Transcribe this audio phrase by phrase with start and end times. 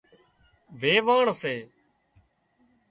[0.79, 1.55] ويواڻ سي